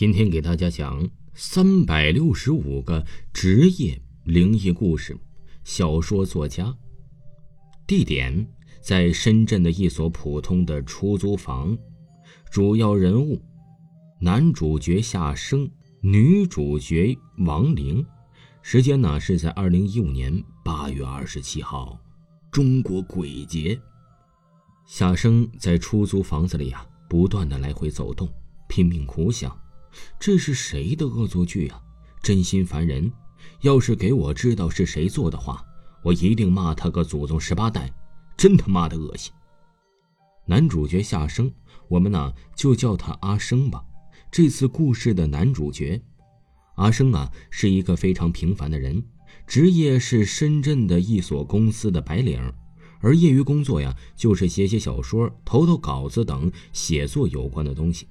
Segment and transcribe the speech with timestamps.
[0.00, 3.04] 今天给大家讲三百六十五个
[3.34, 5.14] 职业灵异故事。
[5.62, 6.74] 小说作家，
[7.86, 8.48] 地点
[8.80, 11.76] 在深圳的一所普通的出租房。
[12.50, 13.38] 主要人物：
[14.18, 15.70] 男主角夏生，
[16.00, 18.02] 女主角王玲。
[18.62, 22.00] 时间呢是在二零一五年八月二十七号，
[22.50, 23.78] 中国鬼节。
[24.86, 28.26] 夏生在出租房子里啊，不断的来回走动，
[28.66, 29.54] 拼命苦想。
[30.18, 31.80] 这是谁的恶作剧啊！
[32.22, 33.10] 真心烦人！
[33.62, 35.64] 要是给我知道是谁做的话，
[36.02, 37.92] 我一定骂他个祖宗十八代！
[38.36, 39.32] 真他妈的恶心！
[40.46, 41.52] 男主角夏生，
[41.88, 43.82] 我们呢就叫他阿生吧。
[44.30, 46.00] 这次故事的男主角，
[46.76, 49.02] 阿生啊，是一个非常平凡的人，
[49.46, 52.40] 职业是深圳的一所公司的白领，
[53.00, 58.06] 而业余工作呀，就是写写小说、投投稿子等写作有关的东西。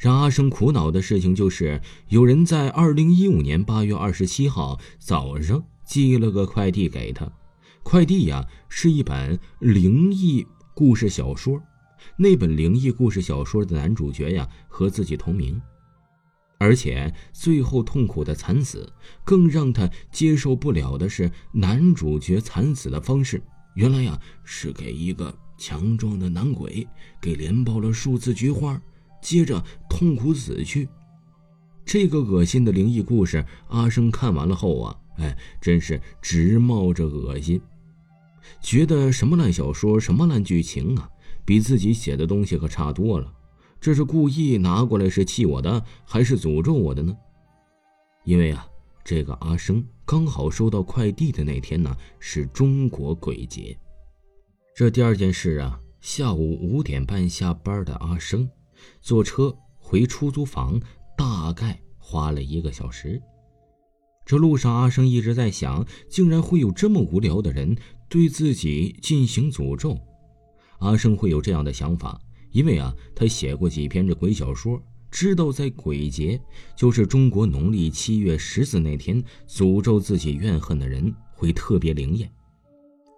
[0.00, 7.30] 让阿生苦恼的事情就是，有人在二零一五年八月二十七号早上寄了个快递给他，
[7.82, 11.62] 快递呀是一本灵异故事小说，
[12.16, 15.60] 那本灵异故事小说的男主角呀和自己同名，
[16.58, 18.90] 而且最后痛苦的惨死，
[19.22, 23.42] 更让他接受不了的是，男主角惨死的方式，
[23.74, 26.88] 原来呀是给一个强壮的男鬼
[27.20, 28.80] 给连爆了数字菊花。
[29.20, 30.88] 接着痛苦死去，
[31.84, 37.60] 这个恶心的灵异故事，阿生看完了后啊，哎，真是直冒着恶心，
[38.60, 41.08] 觉得什么烂小说，什么烂剧情啊，
[41.44, 43.32] 比自己写的东西可差多了。
[43.80, 47.16] 这是故意拿过来是气我的，还是诅咒我的呢？
[48.24, 48.66] 因为啊，
[49.02, 53.76] 这个阿生刚好收到快递的那天呢，是中国鬼节。
[54.74, 58.48] 这第二件事啊，下午五点半下班的阿生。
[59.00, 60.80] 坐车回出租房
[61.16, 63.20] 大概花了一个小时。
[64.24, 67.76] 这路上，阿生一直在想，竟然会有这么无聊的人
[68.08, 69.98] 对自己进行诅咒。
[70.78, 72.20] 阿生会有这样的想法，
[72.52, 76.40] 因为啊，他写过几篇这鬼小说，知道在鬼节，
[76.76, 82.30] 就是中国农历七月十四那天，诅咒自己怨恨的人会特别灵验。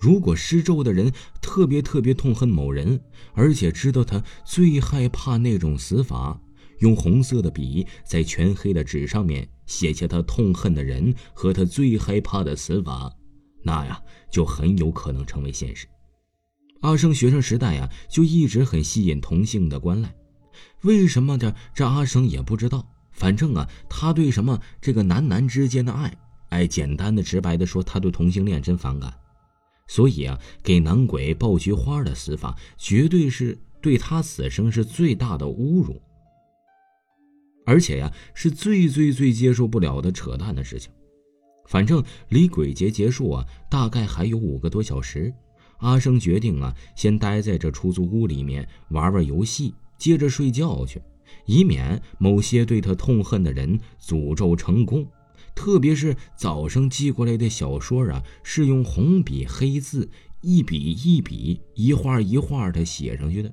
[0.00, 3.00] 如果施咒的人特别特别痛恨某人，
[3.34, 6.40] 而且知道他最害怕那种死法，
[6.78, 13.12] 用红色的笔在全黑的纸上面写下他痛恨的人和他最害怕的死法，
[13.64, 14.00] 那呀
[14.30, 15.86] 就很有可能成为现实。
[16.82, 20.14] 阿生学生时代呀就一直很吸引同性的关爱，
[20.82, 26.16] 为什么的这阿生也不知道，反正啊他对什么这个男男之间的爱，
[26.50, 29.12] 哎，简单的直白的说，他对同性恋真反感。
[29.88, 36.00] 所以啊，给男鬼爆菊花的死法，绝对是对他此生是最大的侮辱，
[37.66, 40.92] 而且呀，是最最最接受不了的扯淡的事情。
[41.66, 45.34] 反正离鬼节结束啊，大概还有五个多小时。
[45.78, 51.00] 阿生决定啊，先待在这出租屋里面玩玩游戏，接着睡觉去，
[51.46, 55.06] 以免某些对他痛恨的人诅咒成功。
[55.54, 60.08] 特别是早上寄过来的小说啊，是用红笔黑字
[60.40, 63.52] 一笔一笔、一画一画的写上去的。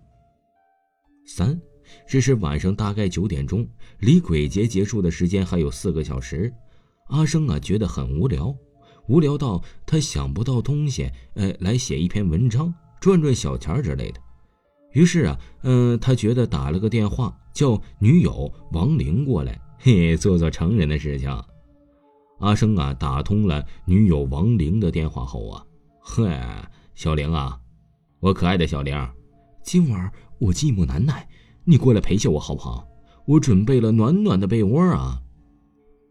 [1.26, 1.60] 三，
[2.08, 3.68] 这是晚上大概九点钟，
[4.00, 6.54] 离鬼节结束的时间还有四个小时。
[7.08, 8.56] 阿生啊，觉得很无聊，
[9.08, 14.20] 无聊到他想不到东西，呃，来写一篇文章赚赚小钱之类的。
[14.94, 21.30] 于是啊，嗯，他觉得打了个电话叫女友王玲过来，嘿，做做成人的事情。
[22.40, 25.66] 阿生啊，打通了女友王玲的电话后啊，
[26.00, 26.30] 嘿，
[26.94, 27.58] 小玲啊，
[28.20, 29.10] 我可爱的小玲，
[29.64, 31.28] 今晚我寂寞难耐，
[31.64, 32.86] 你过来陪下我好不好？
[33.26, 35.22] 我准备了暖暖的被窝啊。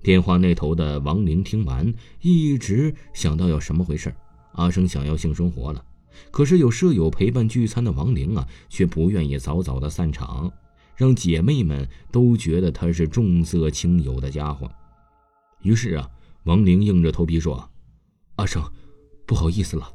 [0.03, 4.15] 电话那头的王玲听完，一直想到要什么回事。
[4.53, 5.85] 阿生想要性生活了，
[6.31, 10.51] 可是有舍友陪伴聚餐的王玲啊，却不愿意早早的散场，
[10.97, 14.71] 让姐妹们都觉得他是重色轻友的家伙。
[15.65, 16.09] 于是啊，
[16.45, 17.69] 王玲硬着头皮说
[18.37, 18.63] ：“阿生，
[19.27, 19.91] 不好意思了，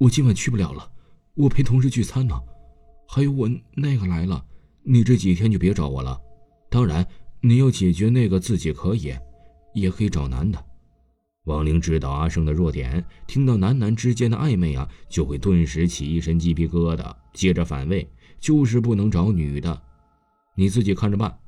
[0.00, 0.90] 我今晚去不了了，
[1.34, 2.34] 我陪同事聚餐呢，
[3.06, 4.42] 还有我那个来了，
[4.82, 6.18] 你这几天就别找我了。
[6.70, 7.06] 当然，
[7.42, 9.14] 你要解决那个自己可以，
[9.74, 10.64] 也可以找男的。”
[11.44, 18.08] 王玲知道阿生的弱点，听到男男之间的暧昧啊，就会顿时起一身鸡皮疙瘩，接着反胃，
[18.40, 19.82] 就是不能找女的，
[20.54, 21.38] 你自己看着办。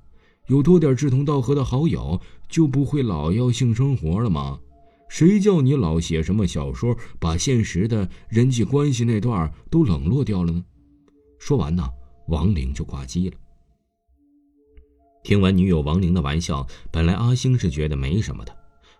[0.49, 4.61] 有多点志同道合的好友，就不会老要性生活了吗？
[5.09, 10.65] 谁叫你老写什么小说，把现实的人际关系那段都冷落掉了呢？
[11.39, 11.89] 说完呢，
[12.29, 13.37] 王玲就挂机了。
[15.23, 18.55] 听完女友王玲的玩笑，本来阿星是觉得没什么的，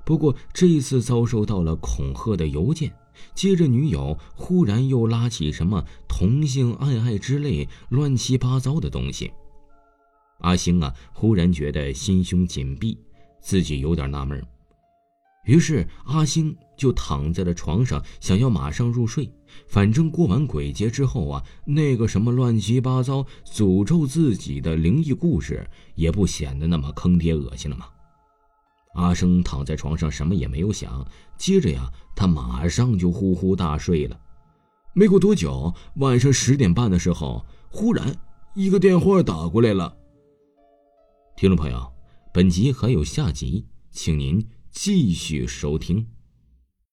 [0.05, 2.91] 不过这一次遭受到了恐吓的邮件，
[3.35, 9.31] 接着女友忽然又拉起什么同性爱爱之类乱七八糟的东西。
[10.45, 12.99] 阿星啊，忽然觉得心胸紧闭，
[13.41, 14.47] 自己有点纳闷。
[15.47, 19.31] 于是阿星就躺在了床上，想要马上入睡。
[19.67, 27.87] 反正过完鬼节之后啊，那个什么乱七八糟诅咒自己的灵异故事，也不显得那么坑爹恶心了吗？
[28.97, 31.07] 阿生躺在床上，什么也没有想。
[31.39, 34.21] 接着呀，他马上就呼呼大睡了。
[34.93, 38.15] 没过多久，晚上十点半的时候，忽然
[38.55, 39.97] 一个电话打过来了。
[41.37, 41.93] 听众朋友，
[42.33, 44.47] 本集还有下集，请您。
[44.71, 46.14] 继续收听。